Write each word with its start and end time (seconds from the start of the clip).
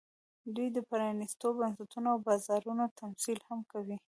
دوی 0.55 0.67
د 0.75 0.77
پرانېستو 0.89 1.47
بنسټونو 1.59 2.07
او 2.13 2.19
بازارونو 2.27 2.85
تمثیل 2.99 3.39
هم 3.47 3.59
کوي 3.71 3.97